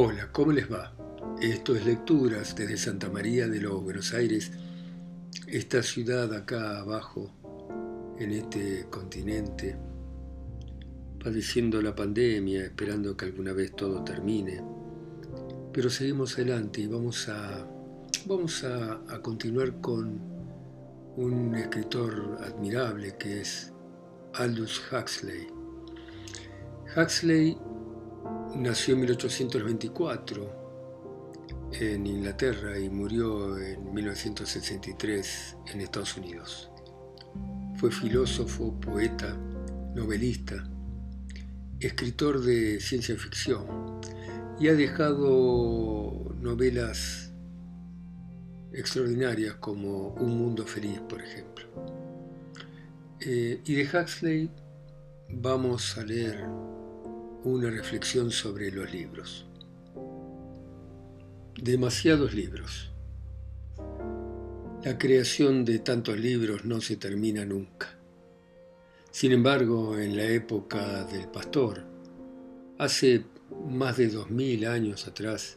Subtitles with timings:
[0.00, 0.94] Hola, ¿cómo les va?
[1.42, 4.52] Esto es Lecturas desde Santa María de los Buenos Aires,
[5.48, 7.32] esta ciudad acá abajo,
[8.16, 9.76] en este continente,
[11.20, 14.62] padeciendo la pandemia, esperando que alguna vez todo termine.
[15.72, 17.66] Pero seguimos adelante y vamos a,
[18.26, 20.20] vamos a, continuar con
[21.16, 23.72] un escritor admirable que es
[24.34, 25.48] Aldous Huxley.
[26.96, 27.58] Huxley
[28.56, 30.68] nació en 1824
[31.72, 36.70] en Inglaterra y murió en 1963 en Estados Unidos.
[37.76, 39.36] Fue filósofo, poeta,
[39.94, 40.68] novelista,
[41.80, 44.00] escritor de ciencia ficción
[44.58, 47.32] y ha dejado novelas
[48.72, 51.66] extraordinarias como Un Mundo Feliz, por ejemplo.
[53.20, 54.50] Eh, y de Huxley
[55.28, 56.46] vamos a leer
[57.48, 59.46] una reflexión sobre los libros.
[61.56, 62.90] Demasiados libros.
[64.84, 67.88] La creación de tantos libros no se termina nunca.
[69.10, 71.84] Sin embargo, en la época del pastor,
[72.78, 73.24] hace
[73.68, 75.56] más de dos mil años atrás,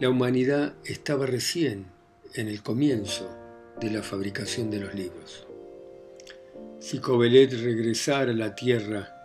[0.00, 1.86] la humanidad estaba recién
[2.34, 3.30] en el comienzo
[3.80, 5.46] de la fabricación de los libros.
[6.80, 9.17] Si Covelet regresara a la tierra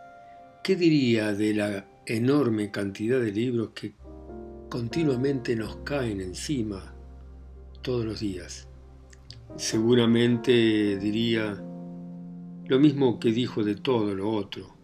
[0.64, 3.96] ¿Qué diría de la enorme cantidad de libros que
[4.70, 6.96] continuamente nos caen encima
[7.82, 8.70] todos los días?
[9.58, 11.62] Seguramente diría
[12.66, 14.78] lo mismo que dijo de todo lo otro,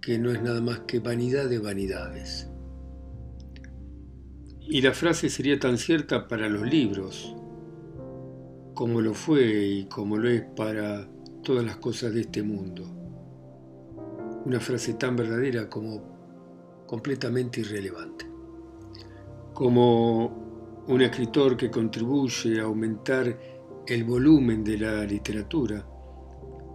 [0.00, 2.48] que no es nada más que vanidad de vanidades.
[4.60, 7.34] Y la frase sería tan cierta para los libros,
[8.74, 11.10] como lo fue y como lo es para
[11.42, 12.97] todas las cosas de este mundo
[14.44, 18.26] una frase tan verdadera como completamente irrelevante.
[19.52, 23.38] Como un escritor que contribuye a aumentar
[23.86, 25.86] el volumen de la literatura,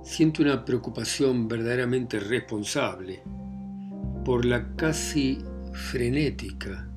[0.03, 3.23] siento una preocupación verdaderamente responsable
[4.25, 5.39] por la casi
[5.71, 6.89] frenética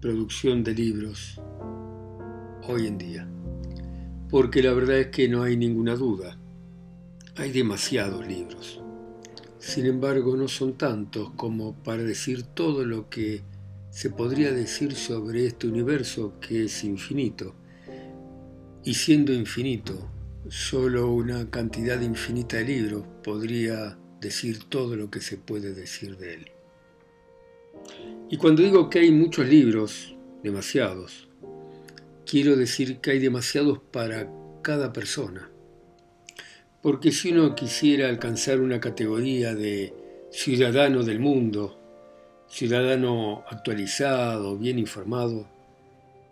[0.00, 1.40] producción de libros
[2.68, 3.28] hoy en día.
[4.28, 6.38] Porque la verdad es que no hay ninguna duda,
[7.36, 8.83] hay demasiados libros.
[9.64, 13.40] Sin embargo, no son tantos como para decir todo lo que
[13.90, 17.54] se podría decir sobre este universo que es infinito.
[18.84, 20.10] Y siendo infinito,
[20.50, 26.34] solo una cantidad infinita de libros podría decir todo lo que se puede decir de
[26.34, 26.50] él.
[28.28, 31.26] Y cuando digo que hay muchos libros, demasiados,
[32.26, 35.50] quiero decir que hay demasiados para cada persona.
[36.84, 39.94] Porque si uno quisiera alcanzar una categoría de
[40.30, 41.80] ciudadano del mundo,
[42.46, 45.48] ciudadano actualizado, bien informado,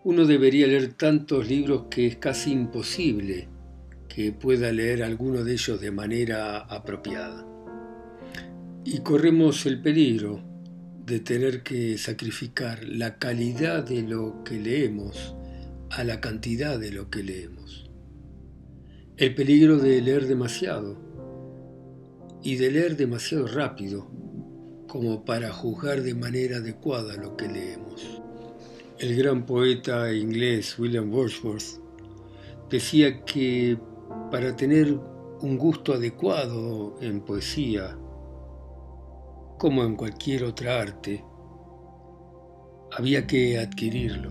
[0.05, 3.49] uno debería leer tantos libros que es casi imposible
[4.11, 7.47] que pueda leer alguno de ellos de manera apropiada.
[8.85, 10.43] Y corremos el peligro
[11.07, 15.35] de tener que sacrificar la calidad de lo que leemos
[15.89, 17.92] a la cantidad de lo que leemos
[19.19, 20.97] el peligro de leer demasiado
[22.43, 24.11] y de leer demasiado rápido
[24.89, 28.23] como para juzgar de manera adecuada lo que leemos.
[28.99, 31.79] El gran poeta inglés William Wordsworth
[32.71, 33.79] decía que
[34.31, 34.99] para tener
[35.43, 37.97] un gusto adecuado en poesía,
[39.59, 41.23] como en cualquier otra arte,
[42.93, 44.31] había que adquirirlo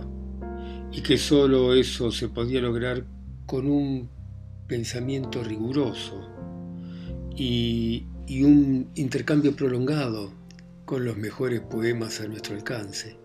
[0.91, 3.05] y que sólo eso se podía lograr
[3.45, 4.20] con un
[4.71, 6.29] pensamiento riguroso
[7.35, 10.31] y, un intercambio prolongado
[10.85, 13.17] con los mejores poemas a nuestro alcance.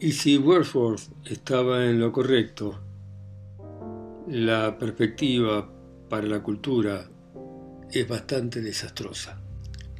[0.00, 2.80] Y si Wordsworth estaba en lo correcto,
[4.28, 5.70] la perspectiva
[6.08, 7.06] para la cultura
[7.92, 9.38] es bastante desastrosa,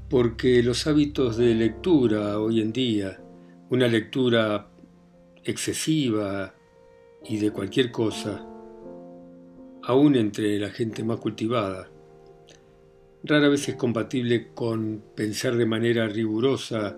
[0.08, 3.20] porque los hábitos de lectura hoy en día,
[3.68, 4.70] una lectura
[5.44, 6.54] excesiva
[7.28, 8.55] y de cualquier cosa,
[9.86, 11.88] aún entre la gente más cultivada.
[13.22, 16.96] Rara vez es compatible con pensar de manera rigurosa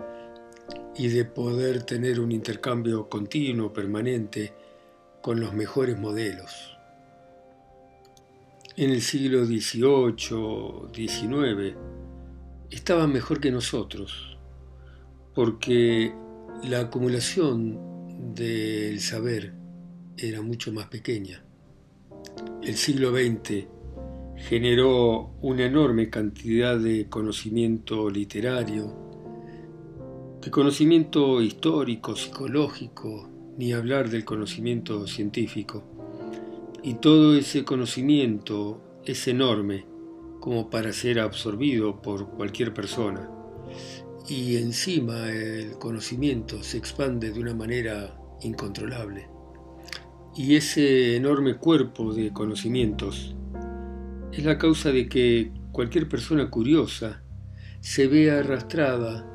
[0.97, 4.55] y de poder tener un intercambio continuo, permanente,
[5.21, 6.79] con los mejores modelos.
[8.77, 11.77] En el siglo XVIII, XIX,
[12.71, 14.39] estaban mejor que nosotros,
[15.35, 16.15] porque
[16.65, 19.53] la acumulación del saber
[20.17, 21.45] era mucho más pequeña
[22.63, 23.67] el siglo XX
[24.37, 28.95] generó una enorme cantidad de conocimiento literario
[30.41, 33.29] De conocimiento histórico, psicológico,
[33.59, 35.83] ni hablar del conocimiento científico.
[36.83, 39.85] Y todo ese conocimiento es enorme
[40.41, 43.29] como para ser absorbido por cualquier persona.
[44.29, 49.38] Y encima el conocimiento se expande de una manera incontrolable.
[50.39, 53.35] Y ese enorme cuerpo de conocimientos
[54.33, 57.25] es la causa de que cualquier persona curiosa
[57.81, 59.27] se vea arrastrada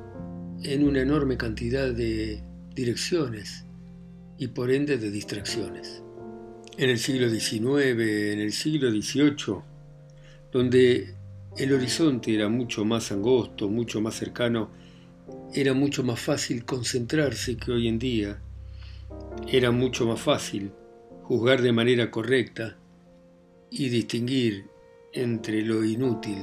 [0.63, 2.41] en una enorme cantidad de
[2.73, 3.65] direcciones
[4.37, 6.01] y por ende de distracciones.
[6.77, 9.57] En el siglo XIX, en el siglo XVIII,
[10.53, 11.15] donde
[11.57, 14.69] el horizonte era mucho más angosto, mucho más cercano,
[15.53, 18.39] era mucho más fácil concentrarse que hoy en día,
[19.51, 20.71] era mucho más fácil
[21.23, 22.77] juzgar de manera correcta
[23.69, 24.65] y distinguir
[25.13, 26.37] entre lo inútil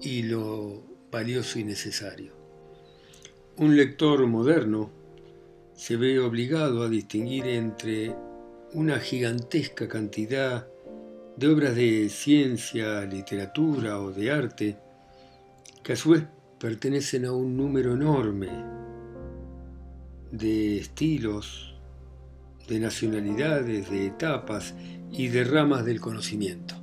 [0.00, 2.32] y lo valioso y necesario.
[3.56, 4.90] Un lector moderno
[5.74, 8.14] se ve obligado a distinguir entre
[8.72, 10.66] una gigantesca cantidad
[11.36, 14.76] de obras de ciencia, literatura o de arte
[15.82, 16.24] que a su vez
[16.58, 18.48] pertenecen a un número enorme
[20.30, 21.71] de estilos,
[22.68, 24.74] de nacionalidades, de etapas
[25.10, 26.74] y de ramas del conocimiento.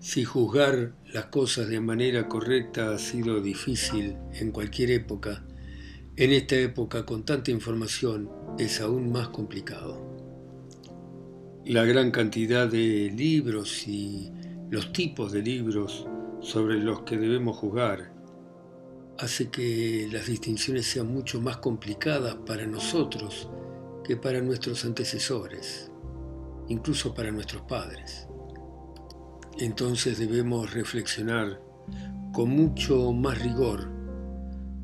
[0.00, 5.44] Si juzgar las cosas de manera correcta ha sido difícil en cualquier época,
[6.16, 10.06] en esta época con tanta información es aún más complicado.
[11.64, 14.30] La gran cantidad de libros y
[14.70, 16.06] los tipos de libros
[16.40, 18.12] sobre los que debemos juzgar
[19.18, 23.48] hace que las distinciones sean mucho más complicadas para nosotros
[24.08, 25.90] que para nuestros antecesores,
[26.68, 28.26] incluso para nuestros padres.
[29.58, 31.60] Entonces debemos reflexionar
[32.32, 33.86] con mucho más rigor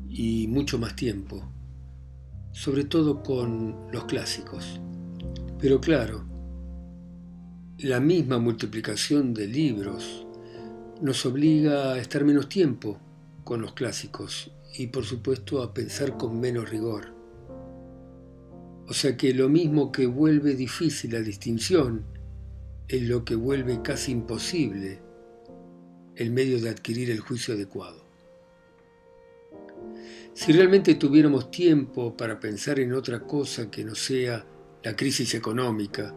[0.07, 1.43] y mucho más tiempo,
[2.51, 4.79] sobre todo con los clásicos.
[5.57, 6.23] Pero claro,
[7.79, 10.27] la misma multiplicación de libros
[11.01, 12.99] nos obliga a estar menos tiempo
[13.43, 17.14] con los clásicos y por supuesto a pensar con menos rigor.
[18.87, 22.05] O sea que lo mismo que vuelve difícil la distinción
[22.87, 24.99] es lo que vuelve casi imposible
[26.15, 28.05] el medio de adquirir el juicio adecuado.
[30.33, 34.45] Si realmente tuviéramos tiempo para pensar en otra cosa que no sea
[34.83, 36.13] la crisis económica,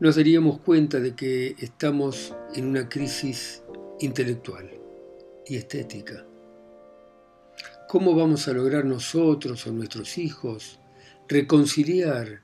[0.00, 3.62] nos daríamos cuenta de que estamos en una crisis
[4.00, 4.70] intelectual
[5.46, 6.26] y estética.
[7.88, 10.78] ¿Cómo vamos a lograr nosotros o nuestros hijos
[11.28, 12.40] reconciliar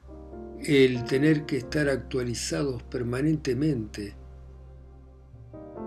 [0.60, 4.14] el tener que estar actualizados permanentemente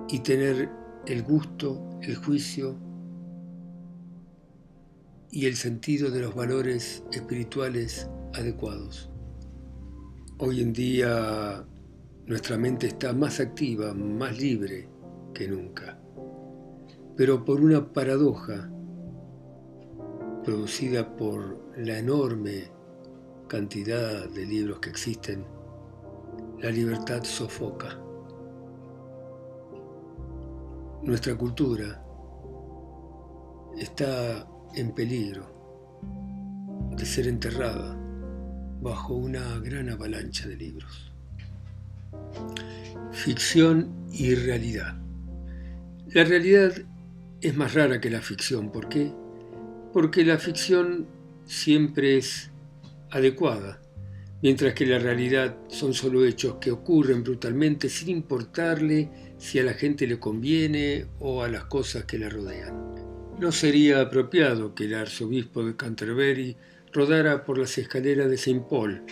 [0.09, 0.69] y tener
[1.05, 2.75] el gusto, el juicio
[5.29, 9.11] y el sentido de los valores espirituales adecuados?
[10.39, 11.63] Hoy en día
[12.25, 14.89] nuestra mente está más activa, más libre
[15.35, 15.99] que nunca,
[17.15, 18.71] pero por una paradoja
[20.43, 22.76] producida por la enorme
[23.47, 25.45] cantidad de libros que existen,
[26.59, 27.99] la libertad sofoca.
[31.03, 32.03] Nuestra cultura
[33.77, 35.45] está en peligro
[36.95, 37.95] de ser enterrada
[38.81, 41.11] bajo una gran avalancha de libros.
[43.11, 44.95] Ficción y realidad.
[46.07, 46.73] La realidad
[47.41, 48.71] es más rara que la ficción.
[48.71, 49.13] ¿Por qué?
[49.97, 51.07] porque la ficción
[51.45, 52.51] siempre es
[53.11, 53.81] adecuada,
[54.41, 59.73] mientras que la realidad son solo hechos que ocurren brutalmente sin importarle si a la
[59.73, 62.95] gente le conviene o a las cosas que la rodean.
[63.39, 66.55] No sería apropiado que el arzobispo de Canterbury
[66.91, 68.65] rodara por las escaleras de St.
[68.69, 69.03] Paul,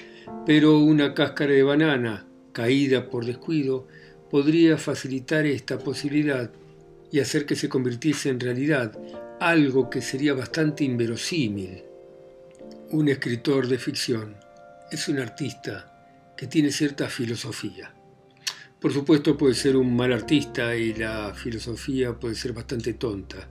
[0.46, 3.88] pero una cáscara de banana caída por descuido
[4.32, 6.52] podría facilitar esta posibilidad
[7.12, 8.98] y hacer que se convirtiese en realidad
[9.40, 11.84] algo que sería bastante inverosímil.
[12.92, 14.36] Un escritor de ficción
[14.92, 17.92] es un artista que tiene cierta filosofía.
[18.80, 23.50] Por supuesto puede ser un mal artista y la filosofía puede ser bastante tonta,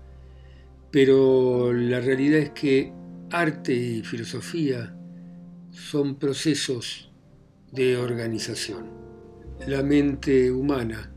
[0.92, 2.92] pero la realidad es que
[3.32, 4.94] arte y filosofía
[5.72, 7.10] son procesos
[7.72, 8.88] de organización.
[9.66, 11.12] La mente humana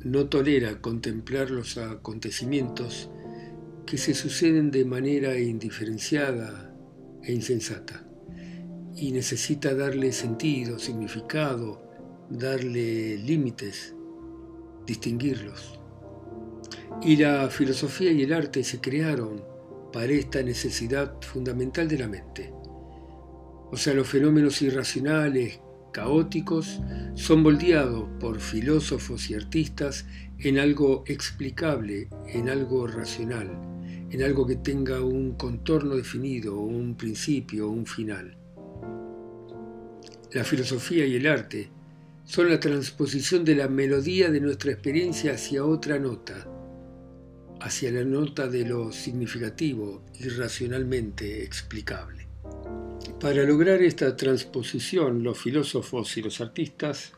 [0.00, 3.10] no tolera contemplar los acontecimientos
[3.86, 6.69] que se suceden de manera indiferenciada
[7.22, 8.04] e insensata
[8.96, 11.82] y necesita darle sentido, significado,
[12.28, 13.94] darle límites,
[14.86, 15.80] distinguirlos.
[17.02, 19.42] Y la filosofía y el arte se crearon
[19.92, 22.52] para esta necesidad fundamental de la mente.
[23.72, 25.60] O sea, los fenómenos irracionales,
[25.92, 26.80] caóticos,
[27.14, 30.06] son moldeados por filósofos y artistas
[30.38, 33.50] en algo explicable, en algo racional,
[34.10, 38.36] en algo que tenga un contorno definido, un principio, un final.
[40.32, 41.70] La filosofía y el arte
[42.24, 46.46] son la transposición de la melodía de nuestra experiencia hacia otra nota,
[47.60, 52.28] hacia la nota de lo significativo y racionalmente explicable.
[53.20, 57.12] Para lograr esta transposición, los filósofos y los artistas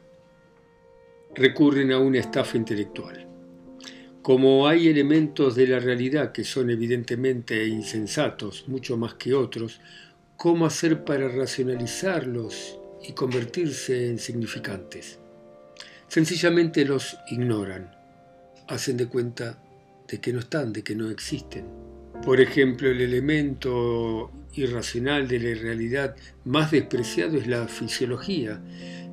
[1.34, 3.31] recurren a una estafa intelectual.
[4.22, 9.80] Como hay elementos de la realidad que son evidentemente insensatos, mucho más que otros,
[10.36, 15.18] ¿cómo hacer para racionalizarlos y convertirse en significantes?
[16.06, 17.90] Sencillamente los ignoran,
[18.68, 19.58] hacen de cuenta
[20.06, 21.64] de que no están, de que no existen.
[22.24, 26.14] Por ejemplo, el elemento irracional de la realidad
[26.44, 28.60] más despreciado es la fisiología.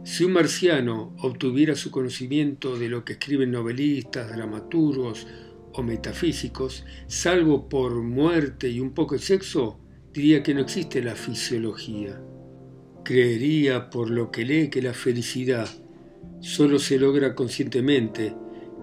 [0.03, 5.27] Si un marciano obtuviera su conocimiento de lo que escriben novelistas, dramaturgos
[5.73, 9.77] o metafísicos, salvo por muerte y un poco de sexo,
[10.13, 12.19] diría que no existe la fisiología.
[13.03, 15.69] Creería por lo que lee que la felicidad
[16.39, 18.33] solo se logra conscientemente,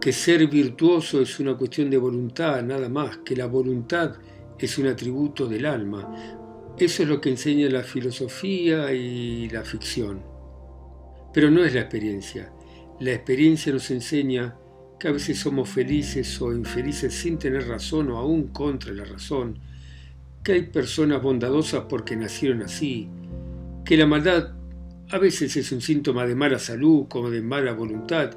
[0.01, 4.17] que ser virtuoso es una cuestión de voluntad, nada más, que la voluntad
[4.59, 6.37] es un atributo del alma,
[6.79, 10.36] eso es lo que enseña la filosofía y la ficción.
[11.37, 12.51] Pero no es la experiencia.
[12.99, 14.57] La experiencia nos enseña
[14.99, 19.59] que a veces somos felices o infelices sin tener razón o aún contra la razón,
[20.43, 23.11] que hay personas bondadosas porque nacieron así,
[23.85, 24.55] que la maldad
[25.11, 28.31] a veces es un síntoma de mala salud como de mala voluntad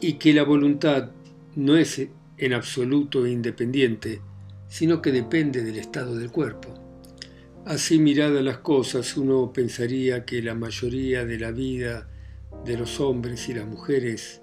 [0.00, 1.10] y que la voluntad
[1.54, 2.00] no es
[2.38, 4.22] en absoluto independiente,
[4.68, 6.72] sino que depende del estado del cuerpo.
[7.66, 12.08] Así miradas las cosas, uno pensaría que la mayoría de la vida
[12.64, 14.42] de los hombres y las mujeres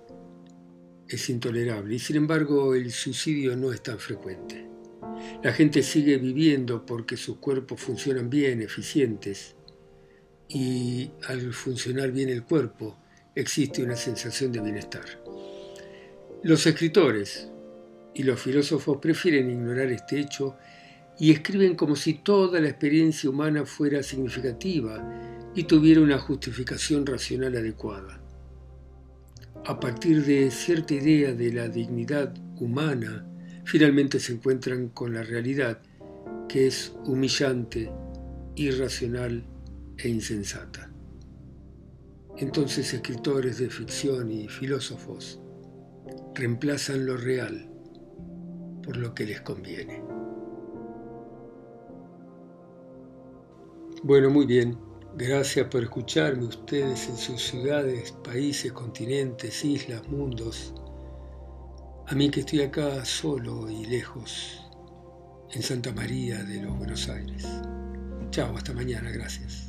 [1.07, 4.67] es intolerable y sin embargo el suicidio no es tan frecuente.
[5.43, 9.55] La gente sigue viviendo porque sus cuerpos funcionan bien, eficientes,
[10.47, 12.97] y al funcionar bien el cuerpo
[13.35, 15.05] existe una sensación de bienestar.
[16.43, 17.49] Los escritores
[18.13, 20.57] y los filósofos prefieren ignorar este hecho
[21.19, 27.53] y escriben como si toda la experiencia humana fuera significativa y tuviera una justificación racional
[27.53, 28.21] adecuada.
[29.65, 33.27] A partir de cierta idea de la dignidad humana,
[33.65, 35.81] finalmente se encuentran con la realidad
[36.47, 37.91] que es humillante,
[38.55, 39.43] irracional
[39.97, 40.93] e insensata.
[42.37, 45.41] Entonces escritores de ficción y filósofos
[46.35, 47.69] reemplazan lo real
[48.81, 50.01] por lo que les conviene.
[54.03, 54.88] Bueno, muy bien.
[55.19, 60.73] Gracias por escucharme ustedes en sus ciudades, países, continentes, islas, mundos.
[62.07, 64.65] A mí que estoy acá solo y lejos,
[65.51, 67.45] en Santa María de los Buenos Aires.
[68.31, 69.68] Chao, hasta mañana, gracias.